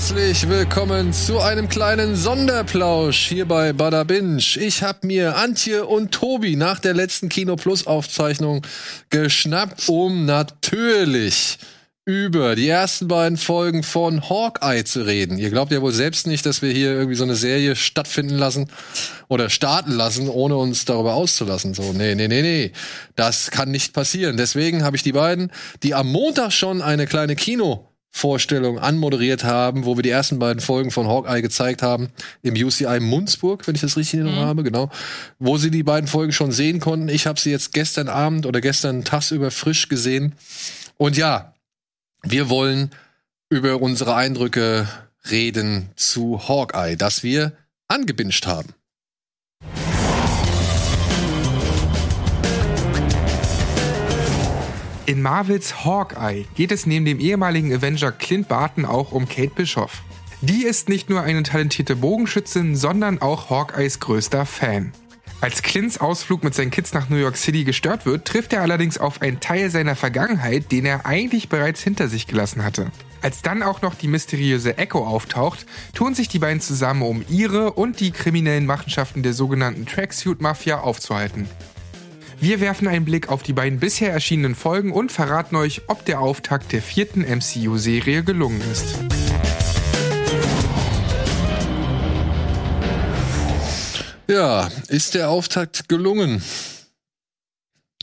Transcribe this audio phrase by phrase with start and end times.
[0.00, 4.42] herzlich willkommen zu einem kleinen Sonderplausch hier bei Bada Binge.
[4.58, 8.62] Ich habe mir Antje und Tobi nach der letzten Kino Plus Aufzeichnung
[9.10, 11.58] geschnappt, um natürlich
[12.06, 15.36] über die ersten beiden Folgen von Hawkeye zu reden.
[15.36, 18.70] Ihr glaubt ja wohl selbst nicht, dass wir hier irgendwie so eine Serie stattfinden lassen
[19.28, 21.74] oder starten lassen, ohne uns darüber auszulassen.
[21.74, 22.72] So, nee, nee, nee, nee.
[23.16, 24.38] Das kann nicht passieren.
[24.38, 29.84] Deswegen habe ich die beiden, die am Montag schon eine kleine Kino Vorstellung anmoderiert haben,
[29.84, 32.10] wo wir die ersten beiden Folgen von Hawkeye gezeigt haben,
[32.42, 34.48] im UCI Munzburg, wenn ich das richtig in Erinnerung mhm.
[34.48, 34.90] habe, genau,
[35.38, 37.08] wo sie die beiden Folgen schon sehen konnten.
[37.08, 40.34] Ich habe sie jetzt gestern Abend oder gestern tagsüber frisch gesehen.
[40.96, 41.54] Und ja,
[42.22, 42.90] wir wollen
[43.48, 44.88] über unsere Eindrücke
[45.30, 47.52] reden zu Hawkeye, das wir
[47.88, 48.74] angebinscht haben.
[55.10, 59.90] In Marvels Hawkeye geht es neben dem ehemaligen Avenger Clint Barton auch um Kate Bishop.
[60.40, 64.92] Die ist nicht nur eine talentierte Bogenschützin, sondern auch Hawkeyes größter Fan.
[65.40, 68.98] Als Clints Ausflug mit seinen Kids nach New York City gestört wird, trifft er allerdings
[68.98, 72.92] auf einen Teil seiner Vergangenheit, den er eigentlich bereits hinter sich gelassen hatte.
[73.20, 77.72] Als dann auch noch die mysteriöse Echo auftaucht, tun sich die beiden zusammen, um ihre
[77.72, 81.48] und die kriminellen Machenschaften der sogenannten Tracksuit Mafia aufzuhalten.
[82.42, 86.20] Wir werfen einen Blick auf die beiden bisher erschienenen Folgen und verraten euch, ob der
[86.20, 88.98] Auftakt der vierten MCU-Serie gelungen ist.
[94.26, 96.42] Ja, ist der Auftakt gelungen?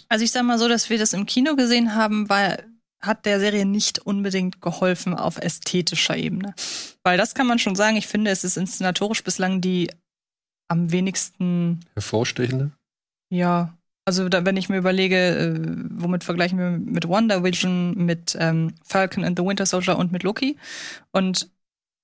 [0.07, 2.63] Also ich sag mal so, dass wir das im Kino gesehen haben, weil
[2.99, 6.53] hat der Serie nicht unbedingt geholfen auf ästhetischer Ebene.
[7.01, 9.89] Weil das kann man schon sagen, ich finde, es ist inszenatorisch bislang die
[10.67, 12.71] am wenigsten hervorstechende.
[13.29, 13.76] Ja,
[14.07, 15.59] also da, wenn ich mir überlege, äh,
[15.91, 20.23] womit vergleichen wir mit Wonder Vision, mit ähm, Falcon and the Winter Soldier und mit
[20.23, 20.57] Loki.
[21.11, 21.49] Und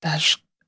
[0.01, 0.17] da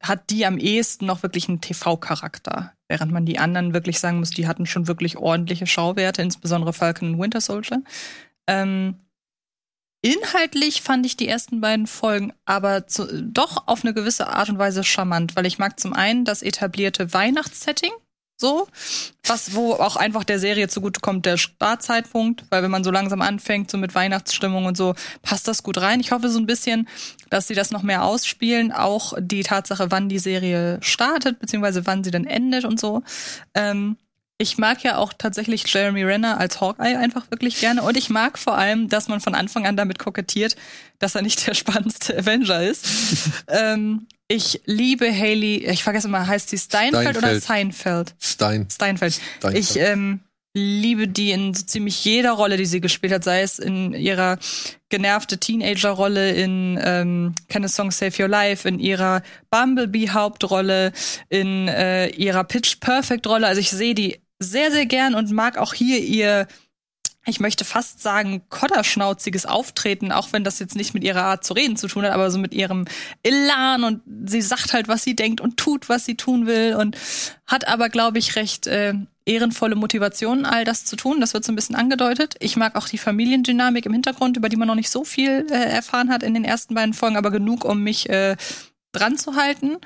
[0.01, 2.71] hat die am ehesten noch wirklich einen TV-Charakter.
[2.87, 7.15] Während man die anderen wirklich sagen muss, die hatten schon wirklich ordentliche Schauwerte, insbesondere Falcon
[7.15, 7.83] und Winter Soldier.
[8.47, 8.95] Ähm,
[10.01, 14.57] inhaltlich fand ich die ersten beiden Folgen aber zu, doch auf eine gewisse Art und
[14.57, 17.91] Weise charmant, weil ich mag zum einen das etablierte Weihnachtssetting
[18.37, 18.67] so,
[19.25, 23.71] was, wo auch einfach der Serie zugutekommt, der Startzeitpunkt, weil wenn man so langsam anfängt,
[23.71, 25.99] so mit Weihnachtsstimmung und so, passt das gut rein.
[25.99, 26.87] Ich hoffe so ein bisschen,
[27.29, 32.03] dass sie das noch mehr ausspielen, auch die Tatsache, wann die Serie startet, beziehungsweise wann
[32.03, 33.03] sie dann endet und so.
[33.53, 33.97] Ähm,
[34.37, 37.83] ich mag ja auch tatsächlich Jeremy Renner als Hawkeye einfach wirklich gerne.
[37.83, 40.57] Und ich mag vor allem, dass man von Anfang an damit kokettiert,
[40.99, 42.85] dass er nicht der spannendste Avenger ist.
[43.47, 47.17] ähm, ich liebe Haley, ich vergesse mal, heißt sie Steinfeld, Steinfeld.
[47.17, 48.15] oder Seinfeld?
[48.19, 48.67] Stein.
[48.71, 49.19] Steinfeld.
[49.39, 49.63] Steinfeld.
[49.63, 50.21] Ich ähm,
[50.55, 54.39] liebe die in so ziemlich jeder Rolle, die sie gespielt hat, sei es in ihrer
[54.89, 59.21] genervte Teenager-Rolle in ähm, Can a Song Save Your Life, in ihrer
[59.51, 60.93] Bumblebee-Hauptrolle,
[61.29, 63.45] in äh, ihrer Pitch Perfect-Rolle.
[63.45, 66.47] Also ich sehe die sehr, sehr gern und mag auch hier ihr,
[67.25, 71.53] ich möchte fast sagen, kodderschnauziges Auftreten, auch wenn das jetzt nicht mit ihrer Art zu
[71.53, 72.85] reden zu tun hat, aber so mit ihrem
[73.23, 76.97] Elan und sie sagt halt, was sie denkt und tut, was sie tun will und
[77.47, 78.93] hat aber, glaube ich, recht äh,
[79.25, 81.19] ehrenvolle Motivation, all das zu tun.
[81.19, 82.35] Das wird so ein bisschen angedeutet.
[82.39, 85.55] Ich mag auch die Familiendynamik im Hintergrund, über die man noch nicht so viel äh,
[85.55, 88.35] erfahren hat in den ersten beiden Folgen, aber genug, um mich äh,
[88.91, 89.77] dran zu halten.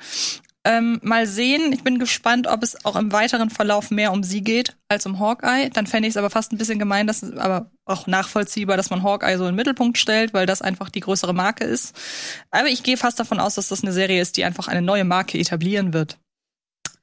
[0.62, 1.72] Ähm, mal sehen.
[1.72, 5.18] Ich bin gespannt, ob es auch im weiteren Verlauf mehr um sie geht als um
[5.18, 5.70] Hawkeye.
[5.70, 9.02] Dann fände ich es aber fast ein bisschen gemein, dass aber auch nachvollziehbar, dass man
[9.02, 11.98] Hawkeye so in den Mittelpunkt stellt, weil das einfach die größere Marke ist.
[12.50, 15.04] Aber ich gehe fast davon aus, dass das eine Serie ist, die einfach eine neue
[15.04, 16.18] Marke etablieren wird.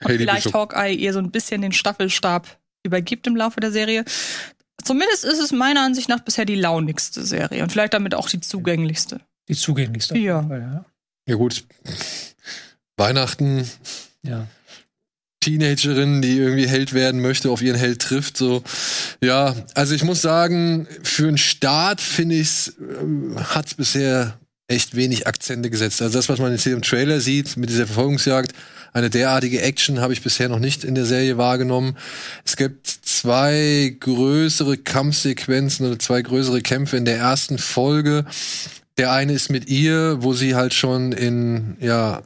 [0.03, 4.05] Und hey, vielleicht Hawkeye ihr so ein bisschen den Staffelstab übergibt im Laufe der Serie.
[4.83, 8.39] Zumindest ist es meiner Ansicht nach bisher die launigste Serie und vielleicht damit auch die
[8.39, 9.19] zugänglichste.
[9.49, 10.15] Die zugänglichste.
[10.17, 10.45] Ja.
[10.47, 10.85] Ja,
[11.27, 11.65] ja gut.
[12.97, 13.69] Weihnachten.
[14.23, 14.47] Ja.
[15.39, 18.35] Teenagerin, die irgendwie Held werden möchte, auf ihren Held trifft.
[18.35, 18.63] So,
[19.23, 25.27] ja, also ich muss sagen, für einen Start finde ich, äh, hat's bisher echt wenig
[25.27, 26.01] Akzente gesetzt.
[26.01, 28.51] Also das, was man jetzt hier im Trailer sieht mit dieser Verfolgungsjagd,
[28.93, 31.97] eine derartige Action habe ich bisher noch nicht in der Serie wahrgenommen.
[32.43, 38.25] Es gibt zwei größere Kampfsequenzen oder zwei größere Kämpfe in der ersten Folge.
[38.97, 42.23] Der eine ist mit ihr, wo sie halt schon in ja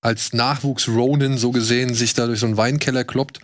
[0.00, 3.40] als Nachwuchs Ronin so gesehen sich da durch so einen Weinkeller kloppt.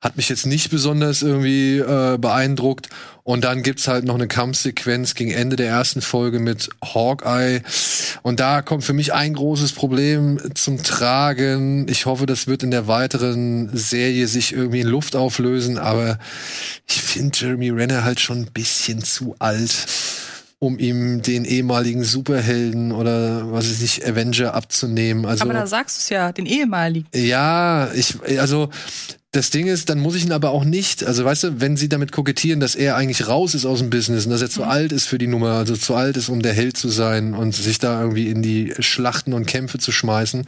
[0.00, 2.90] Hat mich jetzt nicht besonders irgendwie äh, beeindruckt.
[3.22, 7.62] Und dann gibt's halt noch eine Kampfsequenz gegen Ende der ersten Folge mit Hawkeye.
[8.20, 11.88] Und da kommt für mich ein großes Problem zum Tragen.
[11.88, 15.78] Ich hoffe, das wird in der weiteren Serie sich irgendwie in Luft auflösen.
[15.78, 16.18] Aber
[16.86, 19.72] ich finde Jeremy Renner halt schon ein bisschen zu alt
[20.64, 25.26] um ihm den ehemaligen Superhelden oder was weiß ich, Avenger abzunehmen.
[25.26, 27.06] Also, Aber da sagst du es ja, den ehemaligen.
[27.14, 28.70] ja, ich, also
[29.34, 31.88] das Ding ist, dann muss ich ihn aber auch nicht, also weißt du, wenn sie
[31.88, 34.92] damit kokettieren, dass er eigentlich raus ist aus dem Business und dass er zu alt
[34.92, 37.80] ist für die Nummer, also zu alt ist, um der Held zu sein und sich
[37.80, 40.46] da irgendwie in die Schlachten und Kämpfe zu schmeißen,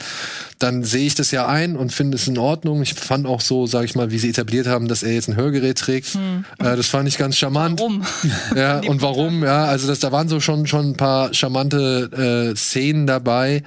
[0.61, 2.81] dann sehe ich das ja ein und finde es in Ordnung.
[2.83, 5.37] Ich fand auch so, sag ich mal, wie sie etabliert haben, dass er jetzt ein
[5.37, 6.15] Hörgerät trägt.
[6.15, 7.81] Äh, das fand ich ganz charmant.
[7.81, 8.05] Warum?
[8.55, 9.43] Ja, und warum?
[9.43, 13.63] Ja, also das, da waren so schon schon ein paar charmante äh, Szenen dabei,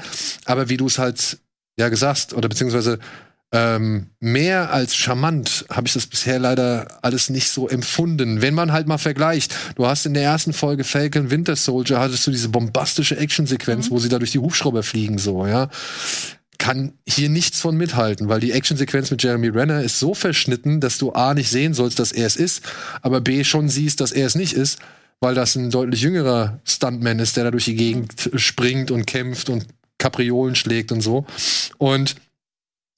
[0.46, 1.38] aber wie du es halt
[1.78, 3.00] ja gesagt oder beziehungsweise
[3.52, 8.42] ähm, mehr als charmant habe ich das bisher leider alles nicht so empfunden.
[8.42, 12.28] Wenn man halt mal vergleicht, du hast in der ersten Folge Falcon Winter Soldier hattest
[12.28, 15.70] du diese bombastische Actionsequenz, wo sie da durch die Hubschrauber fliegen so, ja.
[16.60, 20.98] Kann hier nichts von mithalten, weil die Actionsequenz mit Jeremy Renner ist so verschnitten, dass
[20.98, 22.64] du A nicht sehen sollst, dass er es ist,
[23.02, 24.78] aber B schon siehst, dass er es nicht ist,
[25.22, 29.50] weil das ein deutlich jüngerer Stuntman ist, der da durch die Gegend springt und kämpft
[29.50, 29.66] und
[29.98, 31.26] Kapriolen schlägt und so.
[31.78, 32.16] Und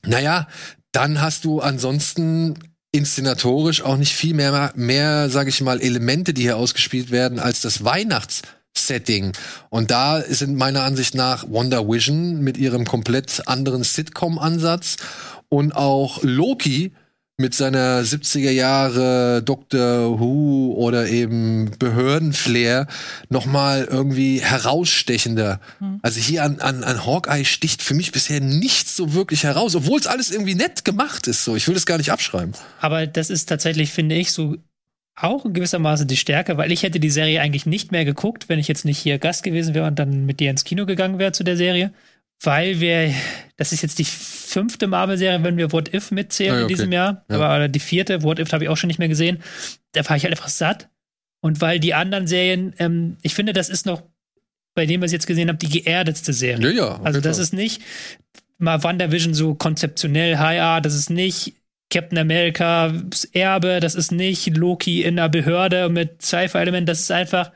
[0.05, 0.47] naja,
[0.91, 2.57] dann hast du ansonsten
[2.91, 7.61] inszenatorisch auch nicht viel mehr, mehr, sage ich mal, Elemente, die hier ausgespielt werden, als
[7.61, 9.31] das Weihnachtssetting.
[9.69, 14.97] Und da sind meiner Ansicht nach Wonder Vision mit ihrem komplett anderen Sitcom-Ansatz
[15.47, 16.93] und auch Loki
[17.41, 22.87] mit seiner 70er Jahre Doctor Who oder eben Behördenflair
[23.29, 25.59] noch mal irgendwie herausstechender.
[26.01, 29.99] Also hier an, an, an Hawkeye sticht für mich bisher nichts so wirklich heraus, obwohl
[29.99, 31.43] es alles irgendwie nett gemacht ist.
[31.43, 32.53] So, ich will das gar nicht abschreiben.
[32.79, 34.55] Aber das ist tatsächlich, finde ich, so
[35.15, 38.59] auch in gewissermaßen die Stärke, weil ich hätte die Serie eigentlich nicht mehr geguckt, wenn
[38.59, 41.31] ich jetzt nicht hier Gast gewesen wäre und dann mit dir ins Kino gegangen wäre
[41.31, 41.91] zu der Serie.
[42.43, 43.13] Weil wir,
[43.57, 46.87] das ist jetzt die fünfte Marvel-Serie, wenn wir What If mitzählen Ah, ja, in diesem
[46.87, 46.95] okay.
[46.95, 47.25] Jahr.
[47.29, 47.39] Ja.
[47.39, 49.43] Aber die vierte, What If habe ich auch schon nicht mehr gesehen.
[49.91, 50.89] Da war ich halt einfach satt.
[51.41, 54.03] Und weil die anderen Serien, ähm, ich finde, das ist noch,
[54.73, 56.71] bei dem, was ich jetzt gesehen habe, die geerdetste Serie.
[56.71, 57.01] Ja, ja.
[57.03, 57.43] Also das Fall.
[57.43, 57.81] ist nicht
[58.57, 61.55] mal WandaVision so konzeptionell High Art, das ist nicht
[61.89, 67.51] Captain America's Erbe, das ist nicht Loki in einer Behörde mit Sci-Fi-Elementen, das ist einfach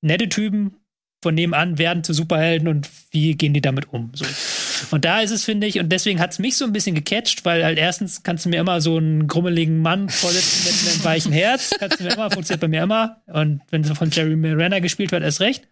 [0.00, 0.76] nette Typen
[1.22, 4.10] von nebenan werden zu Superhelden und wie gehen die damit um.
[4.14, 4.24] So.
[4.90, 7.44] Und da ist es, finde ich, und deswegen hat es mich so ein bisschen gecatcht,
[7.44, 11.32] weil halt erstens kannst du mir immer so einen grummeligen Mann vorsitzen mit einem weichen
[11.32, 13.22] Herz, kannst du mir immer, funktioniert bei mir immer.
[13.26, 15.68] Und wenn es von Jeremy Renner gespielt wird, erst recht.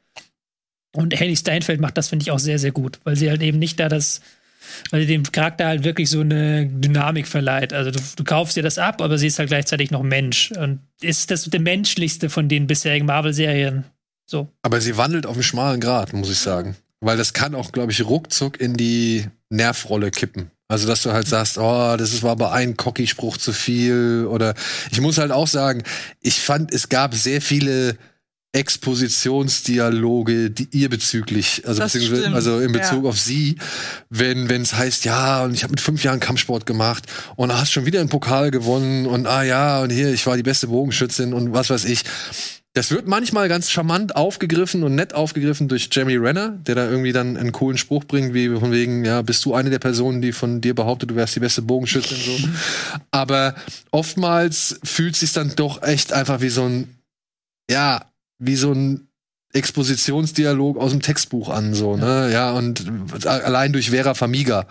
[0.95, 3.59] Und Haley Steinfeld macht das, finde ich, auch sehr, sehr gut, weil sie halt eben
[3.59, 4.23] nicht da das,
[4.91, 7.75] weil sie dem Charakter halt wirklich so eine Dynamik verleiht.
[7.75, 10.53] Also du, du kaufst dir das ab, aber sie ist halt gleichzeitig noch Mensch.
[10.53, 13.85] Und ist das der menschlichste von den bisherigen Marvel-Serien.
[14.25, 14.51] So.
[14.63, 16.77] Aber sie wandelt auf einem schmalen Grad, muss ich sagen.
[17.01, 20.51] Weil das kann auch, glaube ich, ruckzuck in die Nervrolle kippen.
[20.69, 24.27] Also, dass du halt sagst, oh, das ist- war aber ein Cocky-Spruch zu viel.
[24.29, 24.55] Oder
[24.91, 25.83] ich muss halt auch sagen,
[26.21, 27.97] ich fand, es gab sehr viele
[28.53, 33.11] Expositionsdialoge, die ihr bezüglich, also, also in Bezug ja.
[33.11, 33.57] auf sie,
[34.09, 37.05] wenn wenn es heißt, ja, und ich habe mit fünf Jahren Kampfsport gemacht
[37.37, 40.43] und hast schon wieder einen Pokal gewonnen und ah ja, und hier, ich war die
[40.43, 42.05] beste Bogenschützin und was weiß ich.
[42.77, 47.13] Das wird manchmal ganz charmant aufgegriffen und nett aufgegriffen durch Jeremy Renner, der da irgendwie
[47.13, 50.33] dann einen coolen Spruch bringt, wie von wegen, ja, bist du eine der Personen, die
[50.33, 52.49] von dir behauptet, du wärst die beste Bogenschützin so.
[53.13, 53.55] Aber
[53.93, 56.99] oftmals fühlt sich dann doch echt einfach wie so ein,
[57.71, 58.05] ja,
[58.39, 59.09] wie so ein
[59.55, 62.31] Expositionsdialog aus dem Textbuch an, so, ne?
[62.31, 62.85] Ja, und
[63.25, 64.67] allein durch Vera Famiga,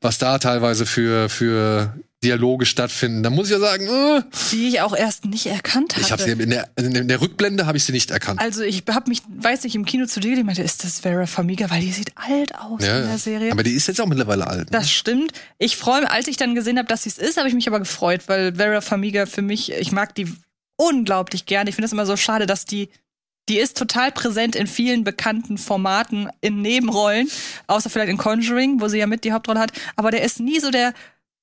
[0.00, 3.22] was da teilweise für, für Dialoge stattfinden.
[3.22, 6.00] Da muss ich ja sagen, äh, Die ich auch erst nicht erkannt hatte.
[6.06, 8.40] ich habe sie in der, in der Rückblende habe ich sie nicht erkannt.
[8.40, 11.26] also ich habe mich, weiß nicht, im Kino zu dir gedacht, meinte, ist das Vera
[11.26, 13.52] Famiga, weil die sieht alt aus Ja, in der Serie.
[13.52, 14.60] aber die ist jetzt auch mittlerweile alt.
[14.60, 14.66] ne?
[14.70, 15.32] Das stimmt.
[15.58, 17.68] Ich freue mich, als ich dann gesehen habe, dass sie es ist, habe ich mich
[17.68, 20.32] aber gefreut, weil Vera Famiga für mich, ich mag die
[20.76, 21.66] unglaublich gern.
[21.66, 22.88] Ich finde es immer so schade, dass die,
[23.48, 27.28] die ist total präsent in vielen bekannten Formaten in Nebenrollen,
[27.66, 29.72] außer vielleicht in Conjuring, wo sie ja mit die Hauptrolle hat.
[29.96, 30.92] Aber der ist nie so der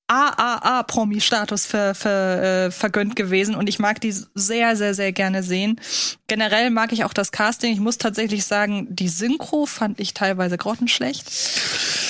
[0.08, 5.80] AAA-Promi-Status ver, ver, äh, vergönnt gewesen und ich mag die sehr, sehr, sehr gerne sehen.
[6.26, 7.72] Generell mag ich auch das Casting.
[7.72, 11.24] Ich muss tatsächlich sagen, die Synchro fand ich teilweise grottenschlecht.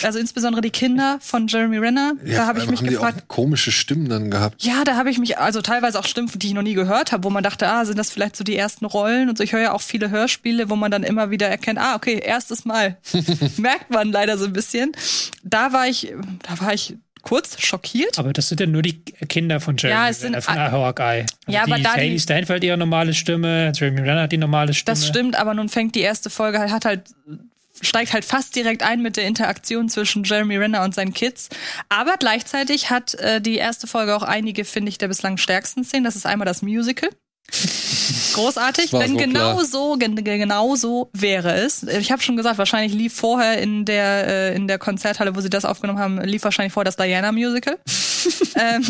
[0.03, 2.15] Also insbesondere die Kinder von Jeremy Renner.
[2.25, 3.23] da habe ich mich haben die gefragt.
[3.23, 4.63] auch komische Stimmen dann gehabt.
[4.65, 7.23] Ja, da habe ich mich, also teilweise auch Stimmen, die ich noch nie gehört habe,
[7.25, 9.45] wo man dachte, ah, sind das vielleicht so die ersten Rollen und so.
[9.45, 12.65] Ich höre ja auch viele Hörspiele, wo man dann immer wieder erkennt, ah, okay, erstes
[12.65, 12.99] Mal.
[13.57, 14.93] Merkt man leider so ein bisschen.
[15.45, 18.19] Da war ich, da war ich kurz schockiert.
[18.19, 21.23] Aber das sind ja nur die Kinder von Jeremy Ja, es sind von a- Hawkeye.
[21.23, 24.95] Also Ja, aber da Haley Steinfeld ihre normale Stimme, Jeremy Renner hat die normale Stimme.
[24.95, 27.02] Das stimmt, aber nun fängt die erste Folge halt, hat halt
[27.81, 31.49] steigt halt fast direkt ein mit der Interaktion zwischen Jeremy Renner und seinen Kids.
[31.88, 36.04] Aber gleichzeitig hat äh, die erste Folge auch einige, finde ich, der bislang stärksten Szenen.
[36.04, 37.11] Das ist einmal das Musical.
[38.35, 39.64] Großartig, denn so genau klar.
[39.64, 41.83] so, gen genau so wäre es.
[41.85, 45.50] Ich habe schon gesagt, wahrscheinlich lief vorher in der äh, in der Konzerthalle, wo sie
[45.50, 47.79] das aufgenommen haben, lief wahrscheinlich vorher das Diana Musical.
[48.57, 48.83] ähm,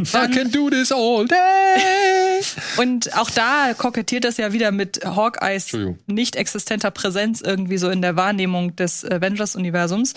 [0.00, 2.42] I can do this all day.
[2.76, 8.02] und auch da kokettiert das ja wieder mit Hawkeyes nicht existenter Präsenz irgendwie so in
[8.02, 10.14] der Wahrnehmung des Avengers-Universums.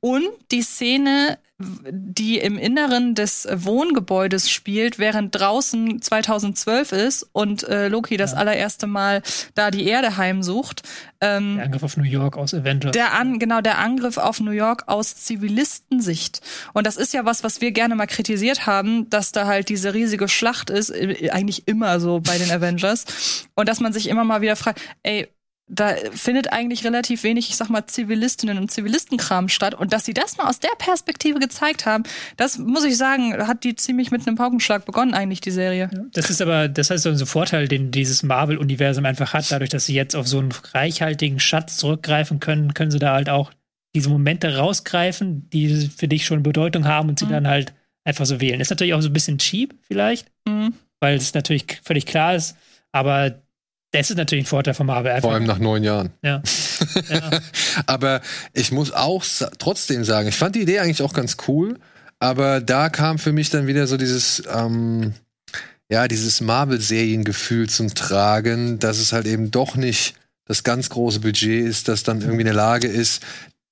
[0.00, 1.38] Und die Szene,
[1.90, 8.86] die im Inneren des Wohngebäudes spielt, während draußen 2012 ist und äh, Loki das allererste
[8.86, 9.22] Mal
[9.54, 10.82] da die Erde heimsucht.
[11.20, 12.92] Ähm, Der Angriff auf New York aus Avengers.
[12.92, 16.40] der an, genau, der Angriff auf New York aus Zivilistensicht.
[16.72, 19.94] Und das ist ja was, was wir gerne mal kritisiert haben, dass da halt diese
[19.94, 23.46] riesige Schlacht ist, äh, eigentlich immer so bei den Avengers.
[23.54, 25.28] Und dass man sich immer mal wieder fragt, ey,
[25.74, 29.74] da findet eigentlich relativ wenig, ich sag mal, Zivilistinnen und Zivilistenkram statt.
[29.74, 32.04] Und dass sie das mal aus der Perspektive gezeigt haben,
[32.36, 35.88] das muss ich sagen, hat die ziemlich mit einem Paukenschlag begonnen, eigentlich, die Serie.
[36.12, 39.86] Das ist aber, das heißt so ein Vorteil, den dieses Marvel-Universum einfach hat, dadurch, dass
[39.86, 43.50] sie jetzt auf so einen reichhaltigen Schatz zurückgreifen können, können sie da halt auch
[43.94, 47.30] diese Momente rausgreifen, die für dich schon Bedeutung haben und sie Mhm.
[47.30, 47.72] dann halt
[48.04, 48.60] einfach so wählen.
[48.60, 50.74] Ist natürlich auch so ein bisschen cheap, vielleicht, Mhm.
[51.00, 52.56] weil es natürlich völlig klar ist,
[52.90, 53.42] aber
[53.92, 55.12] das ist natürlich ein Vorteil von Marvel.
[55.12, 56.10] Einfach, Vor allem nach neun Jahren.
[56.22, 56.42] ja.
[57.08, 57.30] ja.
[57.86, 58.20] Aber
[58.52, 59.24] ich muss auch
[59.58, 61.78] trotzdem sagen, ich fand die Idee eigentlich auch ganz cool,
[62.18, 65.12] aber da kam für mich dann wieder so dieses, ähm,
[65.90, 70.14] ja, dieses Marvel-Seriengefühl zum Tragen, dass es halt eben doch nicht
[70.46, 73.22] das ganz große Budget ist, das dann irgendwie in der Lage ist,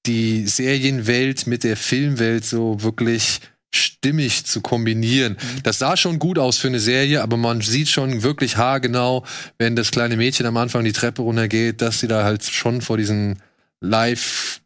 [0.06, 3.40] die Serienwelt mit der Filmwelt so wirklich
[3.72, 5.36] stimmig zu kombinieren.
[5.62, 9.24] Das sah schon gut aus für eine Serie, aber man sieht schon wirklich haargenau,
[9.58, 12.96] wenn das kleine Mädchen am Anfang die Treppe runtergeht, dass sie da halt schon vor
[12.96, 13.40] diesen
[13.80, 14.60] Live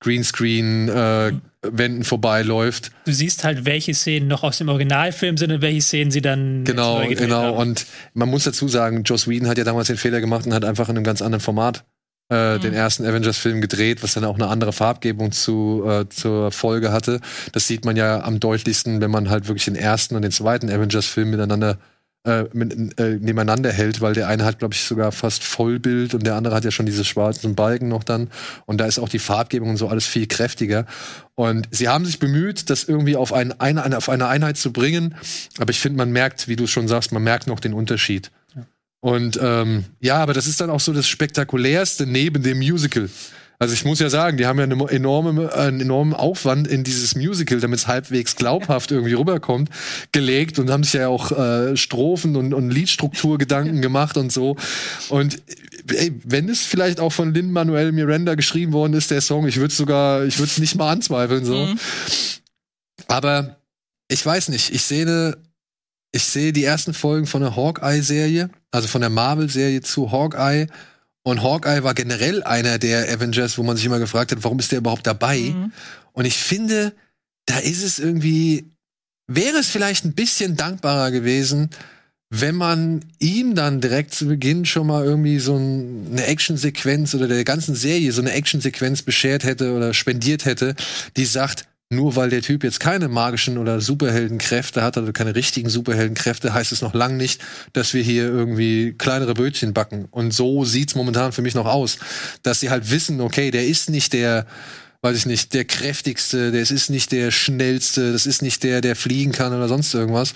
[0.00, 2.90] Greenscreen äh, Wänden vorbeiläuft.
[3.04, 6.64] Du siehst halt, welche Szenen noch aus dem Originalfilm sind und welche Szenen sie dann
[6.64, 7.42] Genau, neu genau.
[7.42, 7.56] haben.
[7.58, 10.64] Und man muss dazu sagen, Joss Whedon hat ja damals den Fehler gemacht und hat
[10.64, 11.84] einfach in einem ganz anderen Format
[12.30, 12.60] äh, Mhm.
[12.60, 17.20] den ersten Avengers-Film gedreht, was dann auch eine andere Farbgebung zu, äh, zur Folge hatte.
[17.52, 20.70] Das sieht man ja am deutlichsten, wenn man halt wirklich den ersten und den zweiten
[20.70, 21.78] Avengers-Film miteinander
[22.24, 26.26] äh, mit, äh, nebeneinander hält, weil der eine hat, glaube ich, sogar fast Vollbild und
[26.26, 28.28] der andere hat ja schon diese schwarzen Balken noch dann.
[28.66, 30.84] Und da ist auch die Farbgebung und so alles viel kräftiger.
[31.34, 35.14] Und sie haben sich bemüht, das irgendwie auf, ein, eine, auf eine Einheit zu bringen.
[35.58, 38.30] Aber ich finde, man merkt, wie du schon sagst, man merkt noch den Unterschied.
[39.00, 43.08] Und ähm, ja, aber das ist dann auch so das Spektakulärste neben dem Musical.
[43.60, 47.14] Also ich muss ja sagen, die haben ja eine enorme, einen enormen Aufwand in dieses
[47.14, 49.68] Musical, damit es halbwegs glaubhaft irgendwie rüberkommt,
[50.12, 54.56] gelegt und haben sich ja auch äh, Strophen und, und Liedstrukturgedanken gemacht und so.
[55.10, 55.42] Und
[55.92, 59.58] ey, wenn es vielleicht auch von Lin Manuel Miranda geschrieben worden ist, der Song, ich
[59.58, 61.66] würde sogar, ich würde es nicht mal anzweifeln so.
[61.66, 61.78] Mhm.
[63.08, 63.58] Aber
[64.08, 65.36] ich weiß nicht, ich sehe
[66.12, 70.66] ich sehe die ersten Folgen von der Hawkeye-Serie, also von der Marvel-Serie zu Hawkeye.
[71.22, 74.72] Und Hawkeye war generell einer der Avengers, wo man sich immer gefragt hat, warum ist
[74.72, 75.38] der überhaupt dabei?
[75.38, 75.72] Mhm.
[76.12, 76.92] Und ich finde,
[77.46, 78.72] da ist es irgendwie,
[79.26, 81.70] wäre es vielleicht ein bisschen dankbarer gewesen,
[82.30, 87.26] wenn man ihm dann direkt zu Beginn schon mal irgendwie so ein, eine Actionsequenz oder
[87.26, 90.76] der ganzen Serie so eine Actionsequenz beschert hätte oder spendiert hätte,
[91.16, 95.68] die sagt, nur weil der Typ jetzt keine magischen oder Superheldenkräfte hat, also keine richtigen
[95.68, 97.42] Superheldenkräfte, heißt es noch lang nicht,
[97.72, 100.06] dass wir hier irgendwie kleinere Brötchen backen.
[100.12, 101.98] Und so sieht's momentan für mich noch aus,
[102.44, 104.46] dass sie halt wissen, okay, der ist nicht der
[105.02, 108.96] weiß ich nicht, der kräftigste, der ist nicht der schnellste, das ist nicht der, der
[108.96, 110.34] fliegen kann oder sonst irgendwas.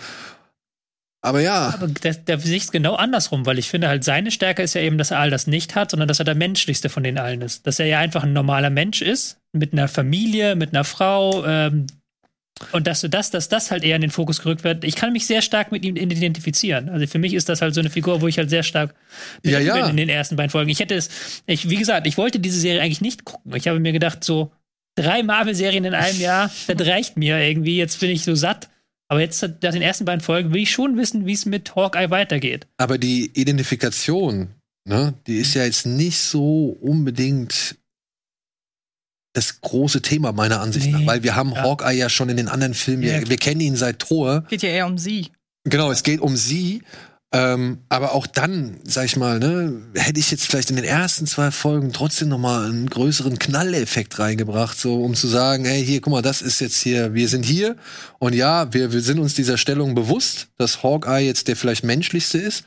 [1.24, 4.62] Aber ja, Aber der, der sehe ich genau andersrum, weil ich finde halt, seine Stärke
[4.62, 7.02] ist ja eben, dass er all das nicht hat, sondern dass er der menschlichste von
[7.02, 7.66] den allen ist.
[7.66, 11.86] Dass er ja einfach ein normaler Mensch ist, mit einer Familie, mit einer Frau, ähm,
[12.72, 14.84] und dass du das, dass das halt eher in den Fokus gerückt wird.
[14.84, 16.88] Ich kann mich sehr stark mit ihm identifizieren.
[16.88, 18.94] Also für mich ist das halt so eine Figur, wo ich halt sehr stark
[19.42, 19.74] Ja, ja.
[19.74, 20.70] bin in den ersten beiden Folgen.
[20.70, 23.54] Ich hätte es, ich, wie gesagt, ich wollte diese Serie eigentlich nicht gucken.
[23.56, 24.52] Ich habe mir gedacht, so
[24.94, 27.76] drei Marvel-Serien in einem Jahr, das reicht mir irgendwie.
[27.76, 28.68] Jetzt bin ich so satt.
[29.14, 32.10] Aber jetzt nach den ersten beiden Folgen will ich schon wissen, wie es mit Hawkeye
[32.10, 32.66] weitergeht.
[32.78, 34.50] aber die Identifikation,
[34.88, 37.76] ne, die ist ja jetzt nicht so unbedingt
[39.34, 40.92] das große Thema meiner Ansicht Nee.
[40.92, 41.62] nach, weil wir haben Ja.
[41.62, 43.20] Hawkeye ja schon in den anderen Filmen, Ja.
[43.20, 44.42] wir, wir kennen ihn seit Thor.
[44.48, 45.28] Geht ja eher um sie.
[45.64, 46.82] Genau, es geht um sie.
[47.34, 51.26] Ähm, aber auch dann, sag ich mal, ne, hätte ich jetzt vielleicht in den ersten
[51.26, 56.00] zwei Folgen trotzdem noch mal einen größeren Knalleffekt reingebracht, so um zu sagen, hey, hier,
[56.00, 57.74] guck mal, das ist jetzt hier, wir sind hier
[58.20, 62.38] und ja, wir, wir sind uns dieser Stellung bewusst, dass Hawkeye jetzt der vielleicht menschlichste
[62.38, 62.66] ist.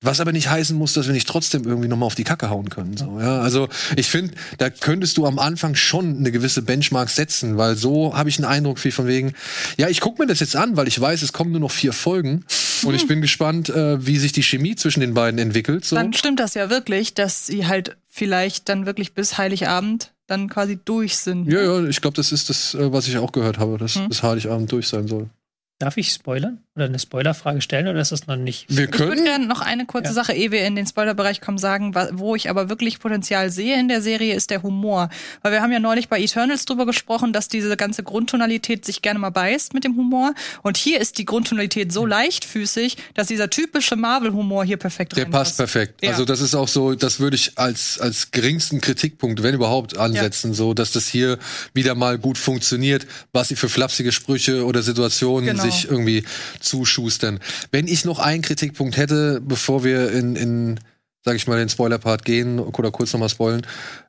[0.00, 2.50] Was aber nicht heißen muss, dass wir nicht trotzdem irgendwie noch mal auf die Kacke
[2.50, 2.96] hauen können.
[2.96, 3.40] So, ja?
[3.40, 8.16] Also ich finde, da könntest du am Anfang schon eine gewisse Benchmark setzen, weil so
[8.16, 9.34] habe ich einen Eindruck wie von wegen,
[9.76, 11.92] ja, ich gucke mir das jetzt an, weil ich weiß, es kommen nur noch vier
[11.92, 12.44] Folgen
[12.84, 15.84] Und ich bin gespannt, äh, wie sich die Chemie zwischen den beiden entwickelt.
[15.84, 15.96] So.
[15.96, 20.78] Dann stimmt das ja wirklich, dass sie halt vielleicht dann wirklich bis Heiligabend dann quasi
[20.84, 21.50] durch sind.
[21.50, 24.08] Ja, ja, ich glaube, das ist das, äh, was ich auch gehört habe, dass Hm.
[24.08, 25.30] bis Heiligabend durch sein soll.
[25.78, 26.58] Darf ich spoilern?
[26.78, 28.66] Oder eine Spoilerfrage stellen oder ist das noch nicht?
[28.68, 29.24] Wir Ich würde können.
[29.24, 30.12] gerne noch eine kurze Ja.
[30.14, 33.88] Sache, ehe wir in den Spoilerbereich kommen, sagen, wo ich aber wirklich Potenzial sehe in
[33.88, 35.08] der Serie, ist der Humor.
[35.42, 39.18] Weil wir haben ja neulich bei Eternals drüber gesprochen, dass diese ganze Grundtonalität sich gerne
[39.18, 40.34] mal beißt mit dem Humor.
[40.62, 45.56] Und hier ist die Grundtonalität so leichtfüßig, dass dieser typische Marvel-Humor hier perfekt Der passt
[45.56, 46.04] perfekt.
[46.04, 46.10] Ja.
[46.12, 50.54] Also das ist auch so, das würde ich als als geringsten Kritikpunkt, wenn überhaupt, ansetzen,
[50.54, 51.38] so dass das hier
[51.74, 55.62] wieder mal gut funktioniert, was sie für flapsige Sprüche oder Situationen Genau.
[55.62, 56.22] sich irgendwie
[56.68, 57.40] zuschustern.
[57.70, 60.80] Wenn ich noch einen Kritikpunkt hätte, bevor wir in, in
[61.24, 63.66] sag ich mal, den Spoiler-Part gehen oder kurz nochmal spoilen,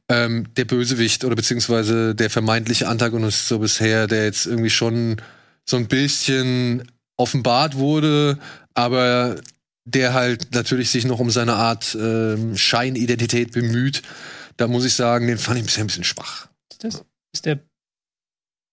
[0.07, 5.17] ähm, der Bösewicht oder beziehungsweise der vermeintliche Antagonist so bisher, der jetzt irgendwie schon
[5.65, 8.39] so ein bisschen offenbart wurde,
[8.73, 9.35] aber
[9.85, 14.01] der halt natürlich sich noch um seine Art ähm, Scheinidentität bemüht.
[14.57, 16.47] Da muss ich sagen, den fand ich bisher ein bisschen schwach.
[16.71, 17.59] Ist, das, ist der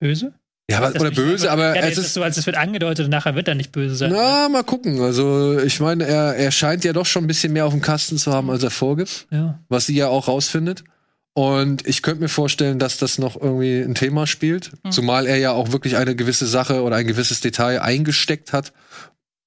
[0.01, 0.35] böse?
[0.71, 3.11] Ja, aber, oder böse, einfach- aber ja, es ist so, als es wird angedeutet und
[3.11, 4.11] nachher wird er nicht böse sein.
[4.13, 5.01] Na, mal gucken.
[5.01, 8.19] Also, ich meine, er, er scheint ja doch schon ein bisschen mehr auf dem Kasten
[8.19, 9.61] zu haben, als er vorgibt, Ja.
[9.69, 10.83] was sie ja auch rausfindet.
[11.35, 14.73] Und ich könnte mir vorstellen, dass das noch irgendwie ein Thema spielt.
[14.91, 18.73] Zumal er ja auch wirklich eine gewisse Sache oder ein gewisses Detail eingesteckt hat,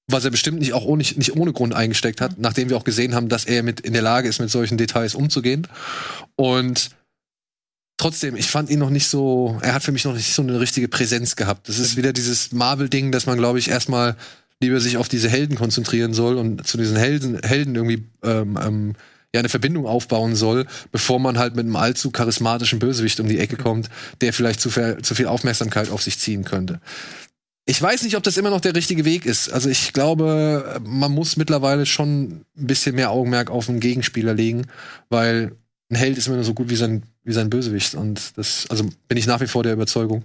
[0.06, 3.14] was er bestimmt nicht auch ohne, nicht ohne Grund eingesteckt hat, nachdem wir auch gesehen
[3.14, 5.66] haben, dass er mit in der Lage ist, mit solchen Details umzugehen.
[6.36, 6.90] Und
[8.00, 10.58] trotzdem, ich fand ihn noch nicht so, er hat für mich noch nicht so eine
[10.58, 11.68] richtige Präsenz gehabt.
[11.68, 14.16] Das ist wieder dieses Marvel-Ding, dass man, glaube ich, erstmal
[14.60, 18.94] lieber sich auf diese Helden konzentrieren soll und zu diesen Helden, Helden irgendwie ähm, ähm,
[19.34, 23.38] ja eine Verbindung aufbauen soll, bevor man halt mit einem allzu charismatischen Bösewicht um die
[23.38, 23.88] Ecke kommt,
[24.20, 26.80] der vielleicht zu viel, zu viel Aufmerksamkeit auf sich ziehen könnte.
[27.66, 29.50] Ich weiß nicht, ob das immer noch der richtige Weg ist.
[29.50, 34.66] Also ich glaube, man muss mittlerweile schon ein bisschen mehr Augenmerk auf den Gegenspieler legen,
[35.08, 35.52] weil
[35.90, 37.94] ein Held ist immer nur so gut wie sein, wie sein Bösewicht.
[37.94, 40.24] Und das, also bin ich nach wie vor der Überzeugung.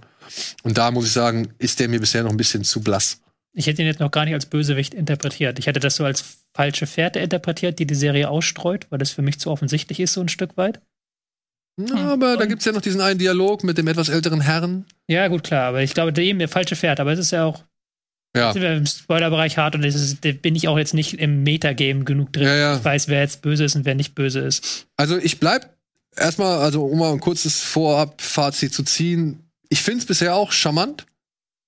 [0.62, 3.20] Und da muss ich sagen, ist der mir bisher noch ein bisschen zu blass.
[3.54, 5.58] Ich hätte ihn jetzt noch gar nicht als Bösewicht interpretiert.
[5.58, 9.22] Ich hätte das so als falsche Fährte interpretiert, die die Serie ausstreut, weil das für
[9.22, 10.80] mich zu offensichtlich ist, so ein Stück weit.
[11.80, 14.84] Ja, aber da Und- gibt's ja noch diesen einen Dialog mit dem etwas älteren Herrn.
[15.08, 17.02] Ja, gut, klar, aber ich glaube, dem der falsche Fährte.
[17.02, 17.64] Aber es ist ja auch,
[18.36, 18.52] Ja.
[18.52, 21.42] sind wir im Spoilerbereich hart und es ist, da bin ich auch jetzt nicht im
[21.42, 22.46] Metagame genug drin.
[22.46, 22.76] Ja, ja.
[22.76, 24.86] Ich weiß, wer jetzt böse ist und wer nicht böse ist.
[24.96, 25.74] Also ich bleib
[26.16, 31.06] erstmal, also um mal ein kurzes Vorab-Fazit zu ziehen, ich find's bisher auch charmant,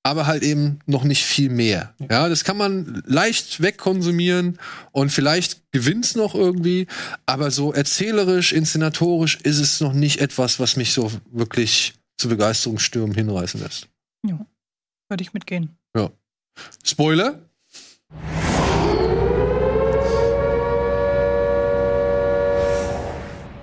[0.04, 1.94] aber halt eben noch nicht viel mehr.
[2.11, 4.59] Ja, das kann man leicht wegkonsumieren
[4.92, 6.87] und vielleicht gewinnt's noch irgendwie,
[7.26, 13.14] aber so erzählerisch, inszenatorisch ist es noch nicht etwas, was mich so wirklich zu Begeisterungsstürmen
[13.14, 13.88] hinreißen lässt.
[15.09, 15.77] Würde ich mitgehen.
[16.84, 17.40] Spoiler?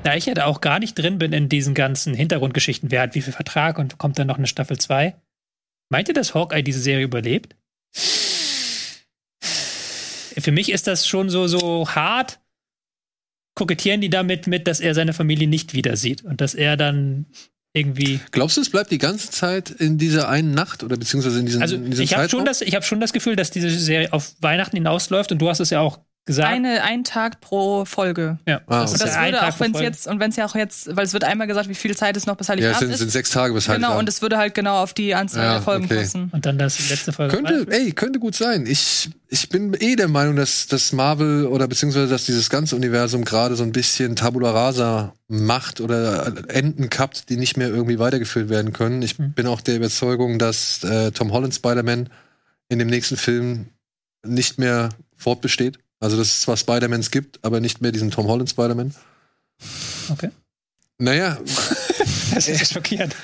[0.03, 3.15] Da ich ja da auch gar nicht drin bin in diesen ganzen Hintergrundgeschichten, wer hat
[3.15, 5.15] wie viel Vertrag und kommt dann noch eine Staffel 2,
[5.89, 7.55] meint ihr, dass Hawkeye diese Serie überlebt?
[10.37, 12.39] Für mich ist das schon so, so hart.
[13.55, 17.25] Kokettieren die damit mit, dass er seine Familie nicht wieder sieht und dass er dann
[17.75, 18.19] irgendwie.
[18.31, 21.61] Glaubst du, es bleibt die ganze Zeit in dieser einen Nacht oder beziehungsweise in diesem,
[21.61, 22.39] Also in diesem ich habe Zeitraum?
[22.39, 25.49] schon das, ich habe schon das Gefühl, dass diese Serie auf Weihnachten hinausläuft und du
[25.49, 26.49] hast es ja auch gesagt.
[26.51, 28.39] Eine, ein Tag pro Folge.
[28.47, 30.55] ja, Ah, ist das ja würde auch, wenn es jetzt, und wenn es ja auch
[30.55, 32.79] jetzt, weil es wird einmal gesagt, wie viel Zeit es noch bis ja, es Heiligabend
[32.79, 32.99] sind, ist.
[32.99, 33.99] sind sechs Tage bis Genau, Heiligabend.
[33.99, 35.97] und es würde halt genau auf die Anzahl Ja, der Folgen okay.
[35.97, 36.29] passen.
[36.33, 37.35] und dann das letzte Folge.
[37.35, 38.65] Könnte, ey, könnte gut sein.
[38.65, 43.23] Ich, ich bin eh der Meinung, dass, dass Marvel oder beziehungsweise dass dieses ganze Universum
[43.23, 48.49] gerade so ein bisschen Tabula Rasa macht oder Enden kappt, die nicht mehr irgendwie weitergeführt
[48.49, 49.01] werden können.
[49.03, 49.33] Ich Hm.
[49.33, 52.09] bin auch der Überzeugung, dass äh, Tom Holland Spider-Man
[52.69, 53.67] in dem nächsten Film
[54.25, 55.77] nicht mehr fortbesteht.
[55.99, 58.93] Also, dass es zwar Spider-Mans gibt, aber nicht mehr diesen Tom Holland Spider-Man.
[60.11, 60.29] Okay.
[60.97, 61.37] Naja,
[62.33, 63.15] Das ist ja schockierend.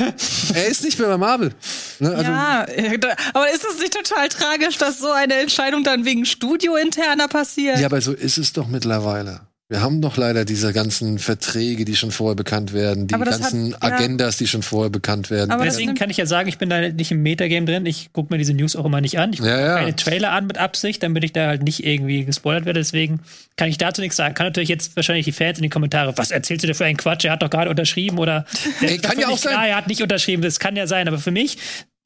[0.53, 1.53] er ist nicht mehr bei Marvel.
[1.99, 2.09] Ne?
[2.09, 2.99] Also, ja, äh,
[3.33, 7.79] aber ist es nicht total tragisch, dass so eine Entscheidung dann wegen Studiointerner passiert?
[7.79, 9.41] Ja, aber so ist es doch mittlerweile.
[9.71, 13.81] Wir haben doch leider diese ganzen Verträge, die schon vorher bekannt werden, die ganzen hat-
[13.89, 13.95] ja.
[13.95, 15.49] Agendas, die schon vorher bekannt werden.
[15.49, 17.85] Aber Deswegen kann ich ja sagen, ich bin da nicht im Metagame drin.
[17.85, 19.31] Ich gucke mir diese News auch immer nicht an.
[19.31, 19.75] Ich gucke Ja, ja.
[19.77, 22.81] keine Trailer an mit Absicht, damit ich da halt nicht irgendwie gespoilert werde.
[22.81, 23.21] Deswegen
[23.55, 24.35] kann ich dazu nichts sagen.
[24.35, 26.97] Kann natürlich jetzt wahrscheinlich die Fans in die Kommentare, was erzählst du dir für einen
[26.97, 27.23] Quatsch?
[27.23, 28.43] Er hat doch gerade unterschrieben oder
[28.81, 29.53] Ey, kann ja auch sein.
[29.53, 30.41] Klar, er hat nicht unterschrieben.
[30.43, 31.07] Das kann ja sein.
[31.07, 31.57] Aber für mich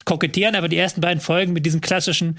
[0.04, 2.38] kokettieren aber die ersten beiden Folgen mit diesem klassischen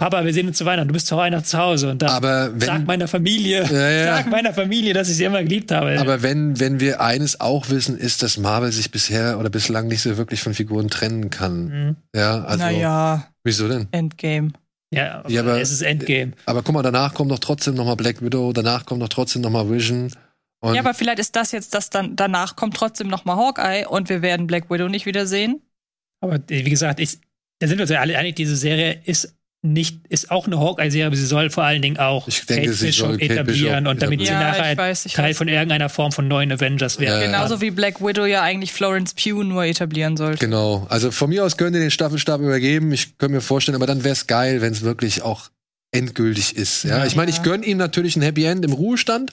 [0.00, 2.52] Papa, wir sehen uns zu Weihnachten, du bist zu Weihnachten zu Hause und da Aber
[2.52, 4.16] wenn- sag meiner Familie, Ja, ja.
[4.16, 6.00] sag meiner Familie, dass ich sie immer geliebt habe.
[6.00, 10.00] Aber wenn, wenn wir eines auch wissen, ist, dass Marvel sich bisher oder bislang nicht
[10.00, 11.64] so wirklich von Figuren trennen kann.
[11.68, 11.96] Mhm.
[12.16, 12.58] Ja, also.
[12.64, 13.88] naja, Wieso denn?
[13.92, 14.52] Endgame.
[14.90, 16.32] Ja, aber, Ja, aber- es ist Endgame.
[16.46, 19.42] Aber guck mal, danach kommt doch trotzdem noch mal Black Widow, danach kommt doch trotzdem
[19.42, 20.10] noch mal Vision.
[20.62, 23.86] Und Ja, aber vielleicht ist das jetzt das dann danach kommt trotzdem noch mal Hawkeye
[23.86, 25.60] und wir werden Black Widow nicht wiedersehen.
[26.22, 27.18] Aber wie gesagt, ich,
[27.60, 31.06] da sind wir uns ja alle einig, diese Serie ist nicht, ist auch eine Hawkeye-Serie,
[31.06, 34.00] aber sie soll vor allen Dingen auch Ich denke, sie Bishop soll Kate etablieren und
[34.00, 34.40] damit sie etablieren.
[34.54, 35.36] Ja, nachher ich weiß, ich Teil weiß.
[35.36, 37.20] von irgendeiner Form von neuen Avengers werden.
[37.20, 37.26] Ja, ja.
[37.26, 40.38] Genauso wie Black Widow ja eigentlich Florence Pugh nur etablieren sollte.
[40.38, 40.86] Genau.
[40.88, 42.90] Also von mir aus könnt ihr den Staffelstab übergeben.
[42.92, 45.50] Ich könnte mir vorstellen, aber dann wäre es geil, wenn es wirklich auch
[45.92, 46.84] endgültig ist.
[46.84, 47.06] Ja, Ja.
[47.06, 47.42] ich meine, ich Ja.
[47.42, 49.32] gönne ihm natürlich ein Happy End im Ruhestand.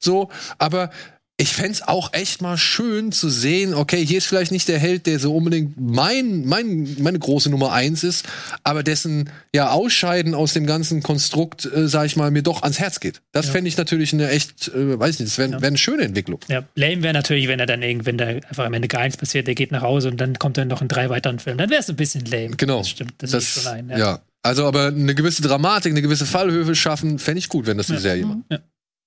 [0.00, 0.90] So, aber
[1.40, 5.06] ich fänd's auch echt mal schön zu sehen, okay, hier ist vielleicht nicht der Held,
[5.06, 8.26] der so unbedingt mein, mein, meine große Nummer eins ist,
[8.64, 12.80] aber dessen ja Ausscheiden aus dem ganzen Konstrukt, äh, sag ich mal, mir doch ans
[12.80, 13.22] Herz geht.
[13.30, 13.52] Das Ja.
[13.52, 15.60] fände ich natürlich eine echt, äh, weiß nicht, das wäre Ja.
[15.62, 16.40] wär eine schöne Entwicklung.
[16.48, 19.46] Ja, lame wäre natürlich, wenn er dann irgendwann da einfach am Ende gar nichts passiert,
[19.46, 21.58] der geht nach Hause und dann kommt er noch in drei weiteren Filmen.
[21.58, 22.56] Dann wäre es ein bisschen lame.
[22.56, 22.78] Genau.
[22.78, 23.90] Das stimmt, das, Das, ist schon ein.
[23.96, 24.20] ja.
[24.42, 27.98] Also, aber eine gewisse Dramatik, eine gewisse Fallhöhe schaffen, fände ich gut, wenn das Ja.
[27.98, 28.38] Serie macht.
[28.50, 28.58] Ja.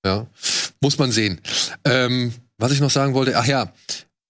[0.04, 0.26] Ja.
[0.82, 1.40] Muss man sehen.
[1.84, 3.72] Ähm, was ich noch sagen wollte, ach ja,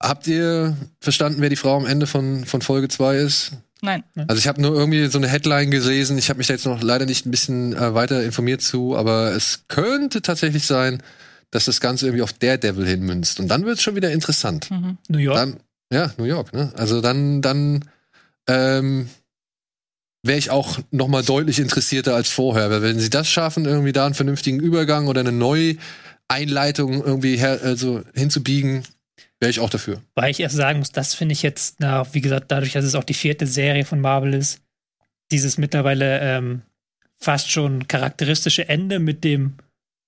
[0.00, 3.52] habt ihr verstanden, wer die Frau am Ende von, von Folge 2 ist?
[3.80, 4.04] Nein.
[4.28, 6.16] Also ich habe nur irgendwie so eine Headline gelesen.
[6.16, 9.32] Ich habe mich da jetzt noch leider nicht ein bisschen äh, weiter informiert zu, aber
[9.32, 11.02] es könnte tatsächlich sein,
[11.50, 13.40] dass das Ganze irgendwie auf Daredevil hinmünzt.
[13.40, 14.70] Und dann wird es schon wieder interessant.
[14.70, 14.98] Mhm.
[15.08, 15.36] New York.
[15.36, 15.56] Dann,
[15.92, 16.72] ja, New York, ne?
[16.76, 17.84] Also dann, dann
[18.46, 19.08] ähm,
[20.22, 22.70] wäre ich auch noch mal deutlich interessierter als vorher.
[22.70, 25.32] Weil wenn sie das schaffen, irgendwie da einen vernünftigen Übergang oder eine
[26.30, 28.84] Neueinleitung irgendwie her, also hinzubiegen,
[29.40, 30.02] wäre ich auch dafür.
[30.14, 32.94] Weil ich erst sagen muss, das finde ich jetzt, na, wie gesagt, dadurch, dass es
[32.94, 34.60] auch die vierte Serie von Marvel ist,
[35.30, 36.62] dieses mittlerweile ähm,
[37.18, 39.54] fast schon charakteristische Ende mit dem,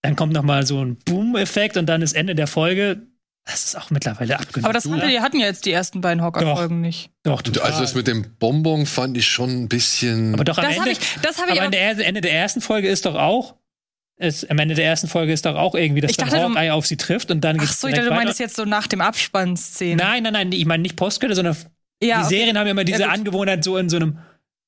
[0.02, 3.02] dann kommt noch mal so ein Boom-Effekt und dann ist Ende der Folge.
[3.46, 4.64] Das ist auch mittlerweile abgenommen.
[4.64, 7.10] Aber das hatten, wir hatten ja jetzt die ersten beiden Hawkeye-Folgen nicht.
[7.24, 7.64] Doch, total.
[7.64, 10.34] Also das mit dem Bonbon fand ich schon ein bisschen.
[10.34, 12.62] aber doch am Das habe Ende, ich, das hab ich aber der, Ende der ersten
[12.62, 13.54] Folge ist doch auch,
[14.16, 16.48] es, am Ende der ersten Folge ist doch auch irgendwie, dass Ich dann dachte, du-
[16.54, 18.64] Hawkeye auf sie trifft und dann Ach geht's so, ich dachte, du meintest jetzt so
[18.64, 19.96] nach dem Abspannszenen.
[19.96, 21.56] Nein, nein, nein, ich meine nicht Postcredit, sondern
[22.02, 22.36] ja, die okay.
[22.36, 23.08] Serien haben ja immer diese Ja.
[23.10, 24.18] Angewohnheit, so in so einem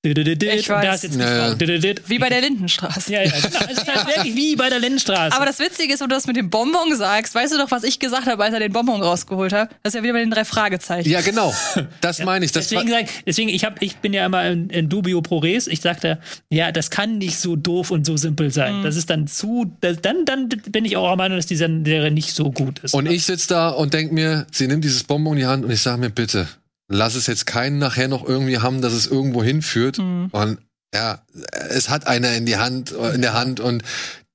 [0.07, 1.03] Ich weiß.
[1.03, 1.21] jetzt.
[1.21, 1.55] Frau.
[1.55, 2.03] Dididid.
[2.09, 3.13] Wie bei der Lindenstraße.
[3.13, 3.71] Ja, ja, genau.
[3.73, 5.35] Ist halt wirklich wie bei der Lindenstraße.
[5.37, 7.85] Aber das Witzige ist, wenn du das mit dem Bonbon sagst, weißt du doch, was
[7.85, 9.71] ich gesagt habe, als er den Bonbon rausgeholt hat?
[9.83, 11.09] Das ist ja wieder bei den drei Fragezeichen.
[11.09, 11.55] ja, genau.
[12.01, 12.53] Das meine ich.
[12.53, 15.67] Das deswegen, sag, deswegen ich, hab, ich bin ja immer in, in dubio pro res.
[15.67, 16.19] Ich sagte,
[16.51, 18.51] ja, das kann nicht so doof und so simpel Mhm.
[18.51, 18.83] sein.
[18.83, 22.11] Das ist dann zu, das, dann, dann bin ich auch der Meinung, dass die Serie
[22.11, 22.95] nicht so gut ist.
[22.95, 25.71] Und ich sitze da und denk mir, sie nimmt dieses Bonbon in die Hand und
[25.71, 26.47] ich sage mir, bitte,
[26.89, 29.99] lass es jetzt keinen nachher noch irgendwie haben, dass es irgendwo hinführt.
[29.99, 30.29] Mhm.
[30.33, 30.59] Und
[30.95, 31.23] ja,
[31.71, 33.83] es hat einer in die Hand, in der Hand und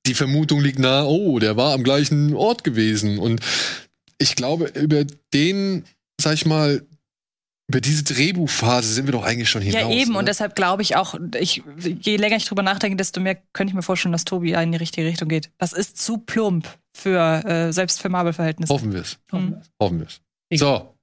[0.06, 3.18] die Vermutung liegt nahe, oh, der war am gleichen Ort gewesen.
[3.18, 3.40] Und
[4.18, 5.84] ich glaube, über den,
[6.20, 6.82] sag ich mal,
[7.68, 9.82] über diese Drehbuchphase sind wir doch eigentlich schon hinaus.
[9.82, 10.12] Ja, eben.
[10.12, 10.18] ne?
[10.18, 13.74] Und deshalb glaube ich auch, ich, je länger ich drüber nachdenke, desto mehr könnte ich
[13.74, 15.50] mir vorstellen, dass Tobi in die richtige Richtung geht.
[15.58, 18.72] Das ist zu plump für, äh, selbst für Marvel-Verhältnisse.
[18.72, 19.18] Hoffen wir es.
[19.32, 19.56] Mhm.
[19.80, 20.20] Hoffen wir es.
[20.58, 20.94] So.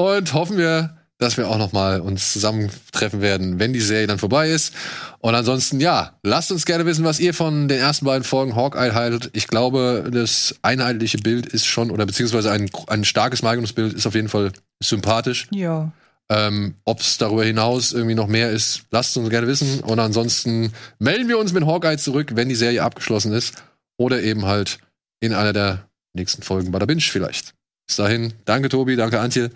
[0.00, 4.18] Und hoffen wir, dass wir auch noch mal uns zusammentreffen werden, wenn die Serie dann
[4.18, 4.72] vorbei ist.
[5.18, 8.94] Und ansonsten, ja, lasst uns gerne wissen, was ihr von den ersten beiden Folgen Hawkeye
[8.94, 9.28] haltet.
[9.34, 14.14] Ich glaube, das einheitliche Bild ist schon, oder beziehungsweise ein, ein starkes Magnus-Bild ist auf
[14.14, 15.48] jeden Fall sympathisch.
[15.50, 15.92] Ja.
[16.30, 19.80] Ähm, Ob es darüber hinaus irgendwie noch mehr ist, lasst uns gerne wissen.
[19.80, 23.62] Und ansonsten melden wir uns mit Hawkeye zurück, wenn die Serie abgeschlossen ist.
[23.98, 24.78] Oder eben halt
[25.20, 27.52] in einer der nächsten Folgen bei der Binge vielleicht.
[27.86, 29.50] Bis dahin, danke Tobi, danke Antje.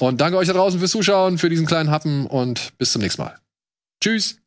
[0.00, 3.22] Und danke euch da draußen fürs Zuschauen, für diesen kleinen Happen und bis zum nächsten
[3.22, 3.38] Mal.
[4.02, 4.38] Tschüss.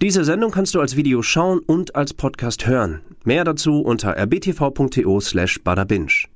[0.00, 3.00] Diese Sendung kannst du als Video schauen und als Podcast hören.
[3.24, 6.28] Mehr dazu unter rbtv.to slash badabinch.